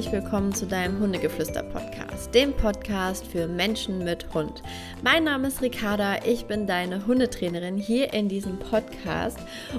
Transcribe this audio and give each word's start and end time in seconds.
herzlich 0.00 0.22
willkommen 0.22 0.54
zu 0.54 0.66
deinem 0.66 0.98
Hundegeflüster-Podcast, 0.98 2.34
dem 2.34 2.54
Podcast 2.54 3.26
für 3.26 3.46
Menschen 3.46 4.02
mit 4.02 4.32
Hund. 4.32 4.62
Mein 5.02 5.24
Name 5.24 5.48
ist 5.48 5.60
Ricarda, 5.60 6.24
ich 6.24 6.46
bin 6.46 6.66
deine 6.66 7.06
Hundetrainerin 7.06 7.76
hier 7.76 8.14
in 8.14 8.26
diesem 8.26 8.58
Podcast 8.58 9.38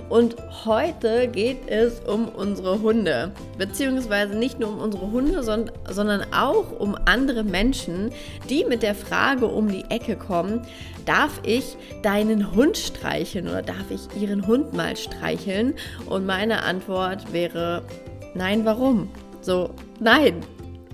und 0.10 0.36
heute 0.64 1.28
geht 1.28 1.68
es 1.68 2.02
um 2.02 2.28
unsere 2.28 2.84
Hunde, 2.84 3.32
beziehungsweise 3.58 4.36
nicht 4.38 4.60
nur 4.60 4.70
um 4.70 4.78
unsere 4.78 5.10
Hunde, 5.10 5.42
sondern 5.42 6.22
auch 6.32 6.80
um 6.80 6.96
andere 7.06 7.44
Menschen, 7.44 8.12
die 8.48 8.64
mit 8.64 8.84
der 8.84 8.94
Frage 8.94 9.48
um 9.48 9.70
die 9.70 9.86
Ecke 9.90 10.16
kommen, 10.16 10.62
darf 11.08 11.42
ich 11.44 11.78
deinen 12.04 12.52
Hund 12.54 12.78
streicheln 12.78 13.48
oder 13.48 13.64
darf 13.64 13.90
ich 13.90 14.22
ihren 14.22 14.46
Hund 14.46 14.72
mal 14.74 14.96
streicheln? 14.96 15.74
Und 16.06 16.28
meine 16.28 16.62
Antwort 16.62 17.34
wäre, 17.34 17.82
nein, 18.36 18.66
warum? 18.66 19.10
So, 19.42 19.74
nein. 20.00 20.44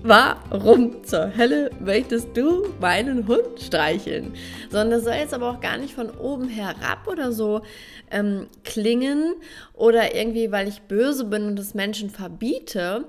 Warum 0.04 1.04
zur 1.04 1.36
Hölle 1.36 1.70
möchtest 1.80 2.36
du 2.36 2.72
meinen 2.80 3.26
Hund 3.26 3.60
streicheln? 3.60 4.32
Sondern 4.70 4.90
das 4.90 5.04
soll 5.04 5.14
jetzt 5.14 5.34
aber 5.34 5.50
auch 5.50 5.60
gar 5.60 5.76
nicht 5.76 5.92
von 5.92 6.08
oben 6.10 6.48
herab 6.48 7.08
oder 7.08 7.32
so 7.32 7.62
ähm, 8.12 8.46
klingen 8.62 9.34
oder 9.74 10.14
irgendwie, 10.14 10.52
weil 10.52 10.68
ich 10.68 10.82
böse 10.82 11.24
bin 11.24 11.46
und 11.46 11.58
es 11.58 11.74
Menschen 11.74 12.10
verbiete, 12.10 13.06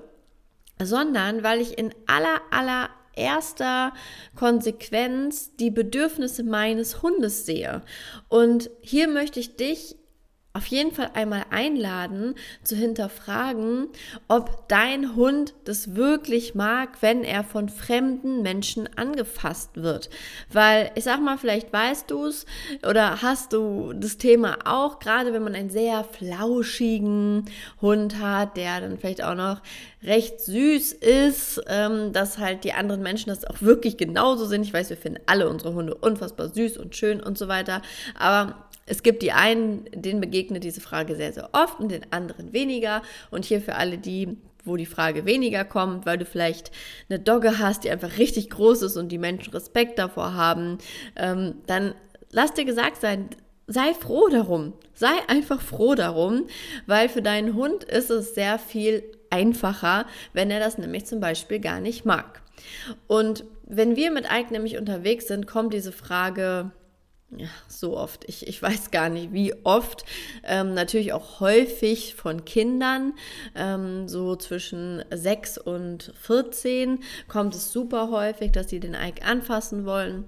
sondern 0.82 1.44
weil 1.44 1.60
ich 1.60 1.78
in 1.78 1.94
aller, 2.08 2.40
aller 2.50 2.90
erster 3.14 3.92
Konsequenz 4.34 5.54
die 5.56 5.70
Bedürfnisse 5.70 6.42
meines 6.42 7.02
Hundes 7.02 7.46
sehe. 7.46 7.82
Und 8.28 8.68
hier 8.80 9.06
möchte 9.06 9.38
ich 9.38 9.54
dich 9.54 9.94
auf 10.52 10.66
jeden 10.66 10.90
Fall 10.90 11.10
einmal 11.14 11.44
einladen, 11.50 12.34
zu 12.64 12.74
hinterfragen, 12.74 13.88
ob 14.26 14.68
dein 14.68 15.14
Hund 15.14 15.54
das 15.64 15.94
wirklich 15.94 16.56
mag, 16.56 17.02
wenn 17.02 17.22
er 17.22 17.44
von 17.44 17.68
fremden 17.68 18.42
Menschen 18.42 18.88
angefasst 18.96 19.76
wird. 19.76 20.10
Weil 20.52 20.90
ich 20.96 21.04
sag 21.04 21.20
mal, 21.20 21.38
vielleicht 21.38 21.72
weißt 21.72 22.10
du 22.10 22.26
es 22.26 22.46
oder 22.88 23.22
hast 23.22 23.52
du 23.52 23.92
das 23.92 24.18
Thema 24.18 24.58
auch, 24.64 24.98
gerade 24.98 25.32
wenn 25.32 25.44
man 25.44 25.54
einen 25.54 25.70
sehr 25.70 26.02
flauschigen 26.02 27.44
Hund 27.80 28.18
hat, 28.18 28.56
der 28.56 28.80
dann 28.80 28.98
vielleicht 28.98 29.22
auch 29.22 29.36
noch 29.36 29.62
recht 30.02 30.40
süß 30.40 30.94
ist, 30.94 31.62
ähm, 31.68 32.12
dass 32.12 32.38
halt 32.38 32.64
die 32.64 32.72
anderen 32.72 33.02
Menschen 33.02 33.28
das 33.28 33.44
auch 33.44 33.60
wirklich 33.62 33.96
genauso 33.98 34.46
sind. 34.46 34.62
Ich 34.62 34.72
weiß, 34.72 34.90
wir 34.90 34.96
finden 34.96 35.20
alle 35.26 35.48
unsere 35.48 35.74
Hunde 35.74 35.94
unfassbar 35.94 36.48
süß 36.48 36.76
und 36.78 36.96
schön 36.96 37.20
und 37.20 37.38
so 37.38 37.46
weiter, 37.46 37.82
aber 38.18 38.66
es 38.90 39.04
gibt 39.04 39.22
die 39.22 39.30
einen, 39.30 39.84
denen 39.94 40.20
begegnet 40.20 40.39
diese 40.60 40.80
Frage 40.80 41.16
sehr, 41.16 41.32
sehr 41.32 41.50
oft 41.52 41.80
und 41.80 41.90
den 41.90 42.10
anderen 42.12 42.52
weniger. 42.52 43.02
Und 43.30 43.44
hier 43.44 43.60
für 43.60 43.74
alle 43.74 43.98
die, 43.98 44.38
wo 44.64 44.76
die 44.76 44.86
Frage 44.86 45.26
weniger 45.26 45.64
kommt, 45.64 46.06
weil 46.06 46.18
du 46.18 46.24
vielleicht 46.24 46.70
eine 47.08 47.18
Dogge 47.18 47.58
hast, 47.58 47.84
die 47.84 47.90
einfach 47.90 48.16
richtig 48.18 48.50
groß 48.50 48.82
ist 48.82 48.96
und 48.96 49.10
die 49.10 49.18
Menschen 49.18 49.52
Respekt 49.52 49.98
davor 49.98 50.34
haben, 50.34 50.78
ähm, 51.16 51.56
dann 51.66 51.94
lass 52.30 52.54
dir 52.54 52.64
gesagt 52.64 53.00
sein, 53.00 53.28
sei 53.66 53.94
froh 53.94 54.28
darum. 54.28 54.72
Sei 54.94 55.12
einfach 55.28 55.60
froh 55.60 55.94
darum, 55.94 56.46
weil 56.86 57.08
für 57.08 57.22
deinen 57.22 57.54
Hund 57.54 57.84
ist 57.84 58.10
es 58.10 58.34
sehr 58.34 58.58
viel 58.58 59.02
einfacher, 59.30 60.06
wenn 60.32 60.50
er 60.50 60.60
das 60.60 60.76
nämlich 60.76 61.06
zum 61.06 61.20
Beispiel 61.20 61.60
gar 61.60 61.80
nicht 61.80 62.04
mag. 62.04 62.42
Und 63.06 63.44
wenn 63.64 63.96
wir 63.96 64.10
mit 64.10 64.26
Ike 64.30 64.52
nämlich 64.52 64.76
unterwegs 64.76 65.28
sind, 65.28 65.46
kommt 65.46 65.72
diese 65.72 65.92
Frage 65.92 66.72
ja, 67.36 67.48
so 67.68 67.96
oft. 67.96 68.24
Ich, 68.28 68.46
ich 68.48 68.60
weiß 68.60 68.90
gar 68.90 69.08
nicht, 69.08 69.32
wie 69.32 69.54
oft. 69.64 70.04
Ähm, 70.42 70.74
natürlich 70.74 71.12
auch 71.12 71.40
häufig 71.40 72.14
von 72.14 72.44
Kindern. 72.44 73.14
Ähm, 73.54 74.08
so 74.08 74.34
zwischen 74.36 75.04
6 75.10 75.58
und 75.58 76.12
14 76.20 77.00
kommt 77.28 77.54
es 77.54 77.72
super 77.72 78.10
häufig, 78.10 78.52
dass 78.52 78.70
sie 78.70 78.80
den 78.80 78.94
Ike 78.94 79.24
anfassen 79.24 79.84
wollen. 79.84 80.24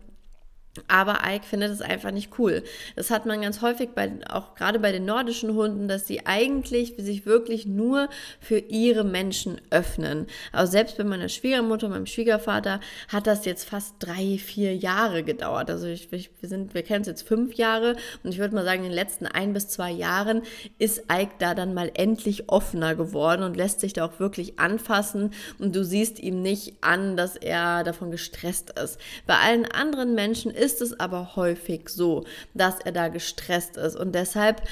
Aber 0.89 1.19
Ike 1.27 1.45
findet 1.45 1.71
es 1.71 1.83
einfach 1.83 2.13
nicht 2.13 2.39
cool. 2.39 2.63
Das 2.97 3.11
hat 3.11 3.27
man 3.27 3.43
ganz 3.43 3.61
häufig 3.61 3.91
bei, 3.91 4.11
auch 4.31 4.55
gerade 4.55 4.79
bei 4.79 4.91
den 4.91 5.05
nordischen 5.05 5.55
Hunden, 5.55 5.87
dass 5.87 6.07
sie 6.07 6.25
eigentlich 6.25 6.95
sich 6.97 7.27
wirklich 7.27 7.67
nur 7.67 8.09
für 8.41 8.59
ihre 8.59 9.05
Menschen 9.05 9.61
öffnen. 9.69 10.27
Also 10.51 10.73
selbst 10.73 10.97
bei 10.97 11.05
meiner 11.05 11.29
Schwiegermutter, 11.29 11.91
meinem 11.91 12.07
Schwiegervater 12.07 12.81
hat 13.09 13.27
das 13.27 13.45
jetzt 13.45 13.69
fast 13.69 13.97
drei, 13.99 14.39
vier 14.39 14.75
Jahre 14.75 15.23
gedauert. 15.25 15.69
Also 15.69 15.89
ich, 15.89 16.11
ich, 16.11 16.31
wir 16.41 16.49
sind, 16.49 16.73
wir 16.73 16.83
kennen 16.83 17.03
es 17.03 17.09
jetzt 17.09 17.29
fünf 17.29 17.55
Jahre 17.55 17.97
und 18.25 18.33
ich 18.33 18.39
würde 18.39 18.55
mal 18.55 18.65
sagen, 18.65 18.85
in 18.85 18.91
den 18.91 18.93
letzten 18.93 19.27
ein 19.27 19.53
bis 19.53 19.69
zwei 19.69 19.91
Jahren 19.91 20.41
ist 20.79 21.03
Ike 21.13 21.35
da 21.39 21.55
dann 21.55 21.75
mal 21.75 21.91
endlich 21.93 22.49
offener 22.49 22.95
geworden 22.95 23.43
und 23.43 23.59
lässt 23.59 23.81
sich 23.81 23.93
da 23.93 24.07
auch 24.07 24.21
wirklich 24.21 24.59
anfassen 24.59 25.35
und 25.59 25.77
du 25.77 25.85
siehst 25.85 26.19
ihm 26.19 26.41
nicht 26.41 26.77
an, 26.81 27.19
dass 27.19 27.37
er 27.37 27.85
davon 27.85 28.11
gestresst 28.11 28.71
ist. 28.79 28.99
Bei 29.27 29.37
allen 29.37 29.67
anderen 29.67 30.15
Menschen 30.15 30.51
ist 30.51 30.62
es 30.63 30.99
aber 30.99 31.37
häufig 31.37 31.89
so, 31.89 32.25
dass 32.55 32.79
er 32.81 32.93
da 32.93 33.09
gestresst 33.09 33.77
ist 33.77 33.97
und 33.97 34.15
deshalb 34.15 34.63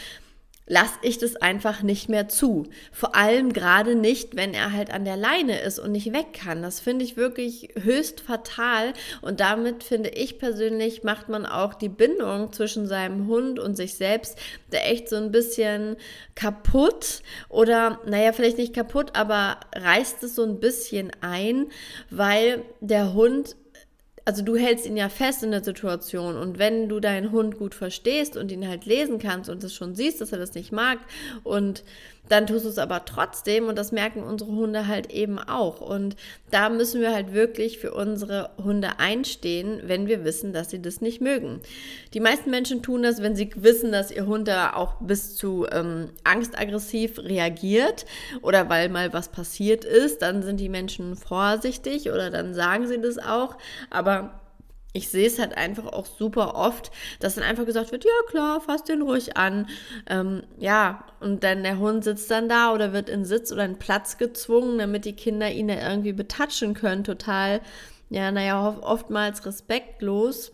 lasse 0.70 0.94
ich 1.02 1.18
das 1.18 1.34
einfach 1.34 1.82
nicht 1.82 2.08
mehr 2.08 2.28
zu. 2.28 2.68
Vor 2.92 3.16
allem 3.16 3.52
gerade 3.52 3.96
nicht, 3.96 4.36
wenn 4.36 4.54
er 4.54 4.72
halt 4.72 4.92
an 4.92 5.04
der 5.04 5.16
Leine 5.16 5.60
ist 5.60 5.80
und 5.80 5.90
nicht 5.90 6.12
weg 6.12 6.32
kann. 6.32 6.62
Das 6.62 6.78
finde 6.78 7.04
ich 7.04 7.16
wirklich 7.16 7.70
höchst 7.82 8.20
fatal 8.20 8.92
und 9.20 9.40
damit 9.40 9.82
finde 9.82 10.10
ich 10.10 10.38
persönlich 10.38 11.02
macht 11.02 11.28
man 11.28 11.44
auch 11.44 11.74
die 11.74 11.88
Bindung 11.88 12.52
zwischen 12.52 12.86
seinem 12.86 13.26
Hund 13.26 13.58
und 13.58 13.76
sich 13.76 13.94
selbst 13.94 14.38
da 14.70 14.78
echt 14.78 15.08
so 15.08 15.16
ein 15.16 15.32
bisschen 15.32 15.96
kaputt 16.36 17.22
oder 17.48 17.98
naja, 18.06 18.32
vielleicht 18.32 18.58
nicht 18.58 18.72
kaputt, 18.72 19.16
aber 19.16 19.58
reißt 19.74 20.22
es 20.22 20.36
so 20.36 20.44
ein 20.44 20.60
bisschen 20.60 21.10
ein, 21.20 21.66
weil 22.10 22.62
der 22.80 23.12
Hund 23.12 23.56
also 24.24 24.42
du 24.42 24.56
hältst 24.56 24.86
ihn 24.86 24.96
ja 24.96 25.08
fest 25.08 25.42
in 25.42 25.50
der 25.50 25.64
Situation 25.64 26.36
und 26.36 26.58
wenn 26.58 26.88
du 26.88 27.00
deinen 27.00 27.32
Hund 27.32 27.58
gut 27.58 27.74
verstehst 27.74 28.36
und 28.36 28.52
ihn 28.52 28.68
halt 28.68 28.86
lesen 28.86 29.18
kannst 29.18 29.50
und 29.50 29.62
es 29.64 29.74
schon 29.74 29.94
siehst, 29.94 30.20
dass 30.20 30.32
er 30.32 30.38
das 30.38 30.54
nicht 30.54 30.72
mag 30.72 30.98
und 31.42 31.84
dann 32.30 32.46
tust 32.46 32.64
du 32.64 32.68
es 32.68 32.78
aber 32.78 33.04
trotzdem 33.04 33.66
und 33.66 33.76
das 33.76 33.90
merken 33.90 34.22
unsere 34.22 34.52
Hunde 34.52 34.86
halt 34.86 35.12
eben 35.12 35.38
auch 35.38 35.80
und 35.80 36.14
da 36.52 36.68
müssen 36.68 37.00
wir 37.00 37.12
halt 37.12 37.34
wirklich 37.34 37.78
für 37.78 37.92
unsere 37.92 38.50
Hunde 38.56 38.98
einstehen, 38.98 39.80
wenn 39.84 40.06
wir 40.06 40.24
wissen, 40.24 40.52
dass 40.52 40.70
sie 40.70 40.80
das 40.80 41.00
nicht 41.00 41.20
mögen. 41.20 41.60
Die 42.14 42.20
meisten 42.20 42.50
Menschen 42.50 42.82
tun 42.82 43.02
das, 43.02 43.20
wenn 43.20 43.34
sie 43.34 43.50
wissen, 43.56 43.90
dass 43.90 44.12
ihr 44.12 44.26
Hund 44.26 44.46
da 44.46 44.74
auch 44.74 44.94
bis 45.00 45.34
zu 45.34 45.66
ähm, 45.72 46.10
angstaggressiv 46.22 47.18
reagiert 47.18 48.06
oder 48.42 48.68
weil 48.68 48.88
mal 48.88 49.12
was 49.12 49.28
passiert 49.28 49.84
ist, 49.84 50.22
dann 50.22 50.42
sind 50.44 50.60
die 50.60 50.68
Menschen 50.68 51.16
vorsichtig 51.16 52.10
oder 52.10 52.30
dann 52.30 52.54
sagen 52.54 52.86
sie 52.86 53.00
das 53.00 53.18
auch, 53.18 53.58
aber 53.90 54.40
ich 54.92 55.08
sehe 55.08 55.26
es 55.26 55.38
halt 55.38 55.56
einfach 55.56 55.86
auch 55.86 56.06
super 56.06 56.54
oft, 56.54 56.90
dass 57.20 57.36
dann 57.36 57.44
einfach 57.44 57.64
gesagt 57.64 57.92
wird, 57.92 58.04
ja 58.04 58.10
klar, 58.28 58.60
fass 58.60 58.82
den 58.84 59.02
ruhig 59.02 59.36
an. 59.36 59.68
Ähm, 60.08 60.42
ja, 60.58 61.04
und 61.20 61.44
dann 61.44 61.62
der 61.62 61.78
Hund 61.78 62.02
sitzt 62.04 62.30
dann 62.30 62.48
da 62.48 62.72
oder 62.72 62.92
wird 62.92 63.08
in 63.08 63.24
Sitz 63.24 63.52
oder 63.52 63.64
in 63.64 63.78
Platz 63.78 64.18
gezwungen, 64.18 64.78
damit 64.78 65.04
die 65.04 65.14
Kinder 65.14 65.50
ihn 65.50 65.68
da 65.68 65.74
irgendwie 65.74 66.12
betatschen 66.12 66.74
können. 66.74 67.04
Total, 67.04 67.60
ja, 68.08 68.32
naja, 68.32 68.78
oftmals 68.80 69.46
respektlos. 69.46 70.52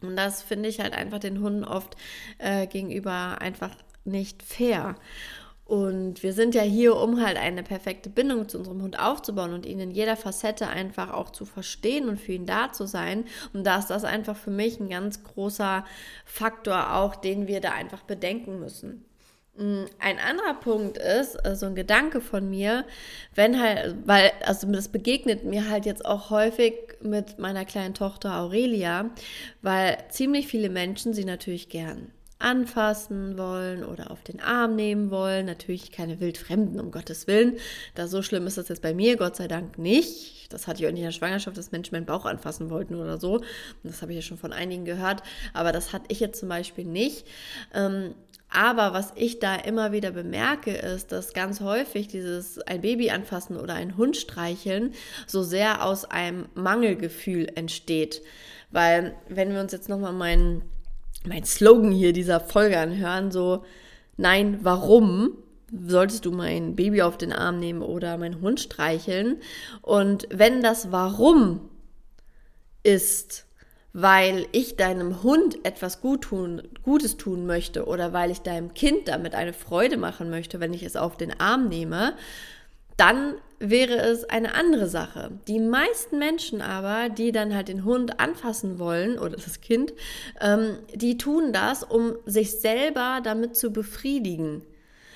Und 0.00 0.16
das 0.16 0.42
finde 0.42 0.68
ich 0.68 0.80
halt 0.80 0.94
einfach 0.94 1.18
den 1.18 1.40
Hunden 1.40 1.64
oft 1.64 1.96
äh, 2.38 2.66
gegenüber 2.66 3.40
einfach 3.40 3.70
nicht 4.04 4.42
fair. 4.42 4.96
Und 5.64 6.22
wir 6.22 6.32
sind 6.32 6.54
ja 6.54 6.62
hier, 6.62 6.96
um 6.96 7.24
halt 7.24 7.36
eine 7.36 7.62
perfekte 7.62 8.10
Bindung 8.10 8.48
zu 8.48 8.58
unserem 8.58 8.82
Hund 8.82 8.98
aufzubauen 8.98 9.54
und 9.54 9.64
ihn 9.64 9.80
in 9.80 9.90
jeder 9.90 10.16
Facette 10.16 10.66
einfach 10.66 11.12
auch 11.12 11.30
zu 11.30 11.44
verstehen 11.44 12.08
und 12.08 12.20
für 12.20 12.32
ihn 12.32 12.46
da 12.46 12.72
zu 12.72 12.86
sein. 12.86 13.24
Und 13.52 13.64
da 13.64 13.78
ist 13.78 13.86
das 13.86 14.04
einfach 14.04 14.36
für 14.36 14.50
mich 14.50 14.80
ein 14.80 14.88
ganz 14.88 15.22
großer 15.22 15.84
Faktor 16.24 16.94
auch, 16.94 17.14
den 17.14 17.46
wir 17.46 17.60
da 17.60 17.72
einfach 17.72 18.02
bedenken 18.02 18.58
müssen. 18.58 19.04
Mm, 19.56 19.84
ein 19.98 20.18
anderer 20.18 20.54
Punkt 20.54 20.98
ist, 20.98 21.32
so 21.34 21.38
also 21.40 21.66
ein 21.66 21.74
Gedanke 21.74 22.20
von 22.20 22.48
mir, 22.48 22.84
wenn 23.34 23.60
halt, 23.60 23.96
weil, 24.06 24.32
also 24.44 24.70
das 24.72 24.88
begegnet 24.88 25.44
mir 25.44 25.68
halt 25.68 25.86
jetzt 25.86 26.04
auch 26.04 26.30
häufig 26.30 26.74
mit 27.02 27.38
meiner 27.38 27.64
kleinen 27.64 27.94
Tochter 27.94 28.36
Aurelia, 28.40 29.10
weil 29.60 29.98
ziemlich 30.08 30.48
viele 30.48 30.70
Menschen 30.70 31.14
sie 31.14 31.24
natürlich 31.24 31.68
gern 31.68 32.10
anfassen 32.42 33.38
wollen 33.38 33.84
oder 33.84 34.10
auf 34.10 34.22
den 34.22 34.40
Arm 34.40 34.76
nehmen 34.76 35.10
wollen. 35.10 35.46
Natürlich 35.46 35.92
keine 35.92 36.20
Wildfremden, 36.20 36.80
um 36.80 36.90
Gottes 36.90 37.26
Willen. 37.26 37.56
Da 37.94 38.06
so 38.06 38.22
schlimm 38.22 38.46
ist 38.46 38.58
das 38.58 38.68
jetzt 38.68 38.82
bei 38.82 38.94
mir, 38.94 39.16
Gott 39.16 39.36
sei 39.36 39.48
Dank 39.48 39.78
nicht. 39.78 40.52
Das 40.52 40.66
hatte 40.66 40.82
ich 40.82 40.86
auch 40.86 40.92
nicht 40.92 41.00
in 41.00 41.06
der 41.06 41.12
Schwangerschaft, 41.12 41.56
dass 41.56 41.72
Menschen 41.72 41.94
meinen 41.94 42.06
Bauch 42.06 42.26
anfassen 42.26 42.70
wollten 42.70 42.94
oder 42.94 43.18
so. 43.18 43.42
Das 43.82 44.02
habe 44.02 44.12
ich 44.12 44.16
ja 44.16 44.22
schon 44.22 44.38
von 44.38 44.52
einigen 44.52 44.84
gehört. 44.84 45.22
Aber 45.54 45.72
das 45.72 45.92
hatte 45.92 46.06
ich 46.08 46.20
jetzt 46.20 46.40
zum 46.40 46.48
Beispiel 46.48 46.84
nicht. 46.84 47.26
Ähm, 47.74 48.14
aber 48.52 48.92
was 48.92 49.12
ich 49.16 49.38
da 49.38 49.54
immer 49.56 49.92
wieder 49.92 50.10
bemerke, 50.10 50.72
ist, 50.72 51.10
dass 51.10 51.32
ganz 51.32 51.60
häufig 51.60 52.08
dieses 52.08 52.58
ein 52.60 52.82
Baby 52.82 53.10
anfassen 53.10 53.56
oder 53.56 53.74
ein 53.74 53.96
Hund 53.96 54.16
streicheln 54.16 54.92
so 55.26 55.42
sehr 55.42 55.84
aus 55.84 56.04
einem 56.04 56.48
Mangelgefühl 56.54 57.50
entsteht. 57.54 58.20
Weil, 58.70 59.14
wenn 59.28 59.52
wir 59.52 59.60
uns 59.60 59.72
jetzt 59.72 59.88
nochmal 59.88 60.12
meinen 60.12 60.62
mein 61.26 61.44
Slogan 61.44 61.92
hier 61.92 62.12
dieser 62.12 62.40
Folge 62.40 62.78
anhören, 62.78 63.30
so, 63.30 63.64
nein, 64.16 64.58
warum? 64.62 65.38
solltest 65.86 66.26
du 66.26 66.32
mein 66.32 66.76
Baby 66.76 67.02
auf 67.02 67.16
den 67.16 67.32
Arm 67.32 67.58
nehmen 67.58 67.82
oder 67.82 68.18
meinen 68.18 68.40
Hund 68.40 68.60
streicheln? 68.60 69.38
Und 69.80 70.28
wenn 70.30 70.62
das 70.62 70.92
Warum 70.92 71.60
ist, 72.82 73.46
weil 73.92 74.46
ich 74.52 74.76
deinem 74.76 75.22
Hund 75.22 75.64
etwas 75.64 76.00
gut 76.00 76.22
tun, 76.22 76.62
Gutes 76.82 77.16
tun 77.16 77.46
möchte 77.46 77.86
oder 77.86 78.12
weil 78.12 78.30
ich 78.30 78.40
deinem 78.40 78.74
Kind 78.74 79.08
damit 79.08 79.34
eine 79.34 79.52
Freude 79.52 79.96
machen 79.96 80.30
möchte, 80.30 80.60
wenn 80.60 80.74
ich 80.74 80.82
es 80.82 80.96
auf 80.96 81.16
den 81.16 81.38
Arm 81.40 81.68
nehme, 81.68 82.14
dann 83.02 83.34
wäre 83.58 83.96
es 83.96 84.22
eine 84.30 84.54
andere 84.54 84.86
Sache. 84.86 85.32
Die 85.48 85.58
meisten 85.58 86.20
Menschen 86.20 86.62
aber, 86.62 87.08
die 87.08 87.32
dann 87.32 87.52
halt 87.52 87.66
den 87.66 87.84
Hund 87.84 88.20
anfassen 88.20 88.78
wollen 88.78 89.18
oder 89.18 89.34
das 89.34 89.60
Kind, 89.60 89.92
ähm, 90.40 90.78
die 90.94 91.18
tun 91.18 91.52
das, 91.52 91.82
um 91.82 92.14
sich 92.26 92.52
selber 92.52 93.18
damit 93.24 93.56
zu 93.56 93.72
befriedigen. 93.72 94.62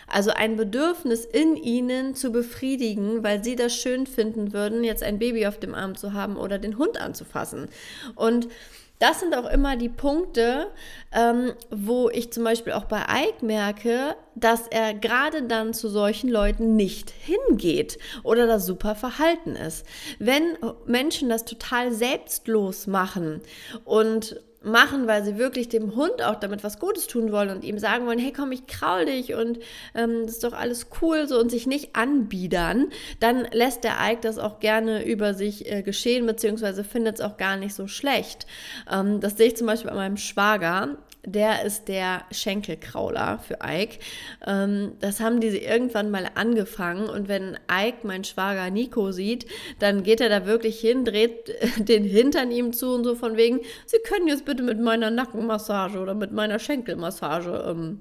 Also 0.09 0.33
ein 0.33 0.57
Bedürfnis 0.57 1.25
in 1.25 1.55
ihnen 1.55 2.17
zu 2.17 2.33
befriedigen, 2.33 3.23
weil 3.23 3.45
sie 3.45 3.55
das 3.55 3.77
schön 3.77 4.09
finden 4.09 4.53
würden, 4.53 4.83
jetzt 4.83 5.05
ein 5.05 5.21
Baby 5.21 5.47
auf 5.47 5.61
dem 5.61 5.75
Arm 5.75 5.95
zu 5.95 6.13
haben 6.13 6.37
oder 6.37 6.59
den 6.59 6.79
Hund 6.79 7.01
anzufassen. 7.01 7.69
Und 8.17 8.49
das 8.99 9.21
sind 9.21 9.37
auch 9.37 9.51
immer 9.51 9.77
die 9.77 9.89
Punkte, 9.89 10.69
ähm, 11.13 11.53
wo 11.71 12.09
ich 12.09 12.33
zum 12.33 12.45
Beispiel 12.45 12.73
auch 12.73 12.85
bei 12.85 13.01
Ike 13.01 13.45
merke, 13.45 14.17
dass 14.35 14.67
er 14.69 14.95
gerade 14.95 15.43
dann 15.43 15.75
zu 15.75 15.89
solchen 15.89 16.31
Leuten 16.31 16.77
nicht 16.77 17.11
hingeht 17.11 17.99
oder 18.23 18.47
das 18.47 18.67
super 18.67 18.95
verhalten 18.95 19.57
ist. 19.57 19.87
Wenn 20.19 20.57
Menschen 20.87 21.29
das 21.29 21.45
total 21.45 21.93
selbstlos 21.93 22.87
machen 22.87 23.41
und 23.85 24.41
machen, 24.67 25.07
weil 25.07 25.25
sie 25.25 25.39
wirklich 25.39 25.69
dem 25.69 25.97
Hund 25.97 26.23
auch 26.23 26.37
damit 26.37 26.65
was 26.65 26.79
Gutes 26.79 27.07
tun 27.07 27.33
wollen 27.33 27.51
und 27.51 27.65
ihm 27.65 27.79
sagen 27.79 28.07
wollen, 28.07 28.19
hey 28.19 28.33
komm, 28.33 28.53
ich 28.53 28.67
kraul 28.67 29.07
dich 29.07 29.35
und 29.35 29.59
ähm, 29.95 30.23
das 30.25 30.35
ist 30.35 30.45
doch 30.45 30.53
alles 30.53 30.89
cool 31.01 31.27
so 31.29 31.39
und 31.39 31.51
sich 31.51 31.67
nicht 31.67 31.95
anbiedern, 31.97 32.89
dann 33.21 33.47
lässt 33.53 33.85
der 33.85 33.97
Ike 34.01 34.21
das 34.23 34.39
auch 34.39 34.61
gerne 34.61 35.05
über 35.05 35.35
sich 35.35 35.71
äh, 35.71 35.83
geschehen, 35.83 36.27
beziehungsweise 36.27 36.85
findet 36.85 37.17
es 37.17 37.21
auch 37.21 37.37
gar 37.37 37.57
nicht 37.57 37.75
so 37.75 37.87
schlecht. 37.87 38.47
Ähm, 38.91 39.21
das 39.21 39.37
sehe 39.37 39.49
ich 39.49 39.57
zum 39.57 39.67
Beispiel 39.67 39.91
bei 39.91 39.97
meinem 39.97 40.17
Schwager 40.17 40.99
der 41.27 41.65
ist 41.65 41.89
der 41.89 42.23
Schenkelkrauler 42.31 43.39
für 43.39 43.59
Ike. 43.63 43.99
Ähm, 44.47 44.93
das 45.01 45.21
haben 45.21 45.41
die 45.41 45.49
irgendwann 45.49 46.11
mal 46.11 46.31
angefangen 46.35 47.09
und 47.09 47.29
wenn 47.29 47.59
Ike, 47.71 47.99
mein 48.05 48.25
Schwager 48.25 48.71
Nico, 48.71 49.13
sieht, 49.13 49.47
dann 49.81 50.05
geht 50.05 50.21
er 50.21 50.29
da 50.29 50.47
wirklich 50.47 50.81
hin, 50.81 51.05
dreht 51.05 51.53
den 51.79 52.05
Hintern 52.05 52.51
ihm 52.51 52.73
zu 52.73 52.95
und 52.95 53.05
so 53.05 53.15
von 53.15 53.37
wegen, 53.37 53.61
Sie 53.87 53.99
können 53.99 54.29
jetzt 54.29 54.45
bitte 54.45 54.63
mit 54.63 54.81
meiner 54.81 55.11
Nackenmassage 55.11 55.99
oder 55.99 56.15
mit 56.15 56.33
meiner 56.33 56.59
Schenkelmassage 56.59 57.65
ähm, 57.69 58.01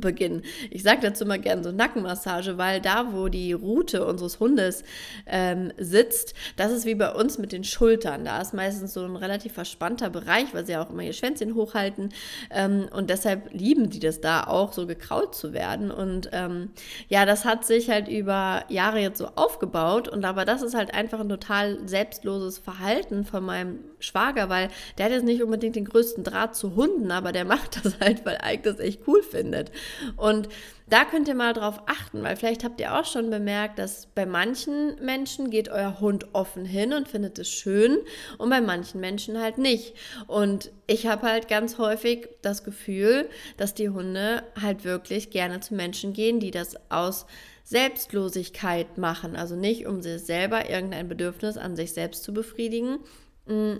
beginnen. 0.00 0.42
Ich 0.70 0.82
sage 0.82 1.00
dazu 1.02 1.24
mal 1.26 1.38
gerne 1.38 1.62
so 1.62 1.72
Nackenmassage, 1.72 2.58
weil 2.58 2.80
da, 2.80 3.12
wo 3.12 3.28
die 3.28 3.52
Rute 3.52 4.04
unseres 4.04 4.40
Hundes 4.40 4.84
ähm, 5.26 5.72
sitzt, 5.78 6.34
das 6.56 6.72
ist 6.72 6.86
wie 6.86 6.94
bei 6.94 7.12
uns 7.12 7.38
mit 7.38 7.52
den 7.52 7.64
Schultern. 7.64 8.24
Da 8.24 8.40
ist 8.40 8.54
meistens 8.54 8.94
so 8.94 9.04
ein 9.04 9.16
relativ 9.16 9.52
verspannter 9.52 10.10
Bereich, 10.10 10.52
weil 10.52 10.66
sie 10.66 10.72
ja 10.72 10.82
auch 10.82 10.90
immer 10.90 11.02
ihr 11.02 11.12
Schwänzchen 11.12 11.54
hochhalten. 11.54 12.10
Ähm, 12.50 12.88
und 12.92 13.10
deshalb 13.10 13.52
lieben 13.52 13.90
die 13.90 14.00
das 14.00 14.20
da 14.20 14.44
auch, 14.44 14.72
so 14.72 14.86
gekraut 14.86 15.34
zu 15.34 15.52
werden. 15.52 15.90
Und 15.90 16.30
ähm, 16.32 16.70
ja, 17.08 17.26
das 17.26 17.44
hat 17.44 17.64
sich 17.64 17.90
halt 17.90 18.08
über 18.08 18.64
Jahre 18.68 18.98
jetzt 18.98 19.18
so 19.18 19.28
aufgebaut. 19.36 20.08
Und 20.08 20.24
aber 20.24 20.44
das 20.44 20.62
ist 20.62 20.74
halt 20.74 20.94
einfach 20.94 21.20
ein 21.20 21.28
total 21.28 21.78
selbstloses 21.86 22.58
Verhalten 22.58 23.24
von 23.24 23.44
meinem 23.44 23.78
Schwager, 24.04 24.48
weil 24.48 24.68
der 24.98 25.06
hat 25.06 25.12
jetzt 25.12 25.24
nicht 25.24 25.42
unbedingt 25.42 25.76
den 25.76 25.84
größten 25.84 26.24
Draht 26.24 26.54
zu 26.54 26.76
Hunden, 26.76 27.10
aber 27.10 27.32
der 27.32 27.44
macht 27.44 27.84
das 27.84 27.98
halt, 28.00 28.24
weil 28.24 28.38
Ike 28.44 28.62
das 28.62 28.78
echt 28.78 29.02
cool 29.06 29.22
findet. 29.22 29.70
Und 30.16 30.48
da 30.86 31.06
könnt 31.06 31.28
ihr 31.28 31.34
mal 31.34 31.54
drauf 31.54 31.80
achten, 31.86 32.22
weil 32.22 32.36
vielleicht 32.36 32.62
habt 32.62 32.78
ihr 32.78 32.94
auch 32.94 33.06
schon 33.06 33.30
bemerkt, 33.30 33.78
dass 33.78 34.06
bei 34.06 34.26
manchen 34.26 35.02
Menschen 35.02 35.48
geht 35.48 35.70
euer 35.70 35.98
Hund 36.00 36.34
offen 36.34 36.66
hin 36.66 36.92
und 36.92 37.08
findet 37.08 37.38
es 37.38 37.48
schön 37.48 37.98
und 38.36 38.50
bei 38.50 38.60
manchen 38.60 39.00
Menschen 39.00 39.40
halt 39.40 39.56
nicht. 39.56 39.94
Und 40.26 40.70
ich 40.86 41.06
habe 41.06 41.26
halt 41.26 41.48
ganz 41.48 41.78
häufig 41.78 42.28
das 42.42 42.64
Gefühl, 42.64 43.30
dass 43.56 43.72
die 43.72 43.88
Hunde 43.88 44.42
halt 44.60 44.84
wirklich 44.84 45.30
gerne 45.30 45.60
zu 45.60 45.74
Menschen 45.74 46.12
gehen, 46.12 46.38
die 46.38 46.50
das 46.50 46.76
aus 46.90 47.24
Selbstlosigkeit 47.64 48.98
machen. 48.98 49.36
Also 49.36 49.56
nicht, 49.56 49.86
um 49.86 50.02
sich 50.02 50.22
selber 50.22 50.68
irgendein 50.68 51.08
Bedürfnis 51.08 51.56
an 51.56 51.76
sich 51.76 51.92
selbst 51.92 52.22
zu 52.22 52.34
befriedigen, 52.34 52.98
mm, 53.46 53.76